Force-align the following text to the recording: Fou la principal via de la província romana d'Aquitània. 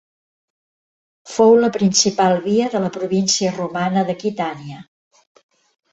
Fou 1.33 1.53
la 1.65 1.69
principal 1.75 2.39
via 2.47 2.71
de 2.77 2.83
la 2.87 2.91
província 2.97 3.55
romana 3.61 4.07
d'Aquitània. 4.09 4.83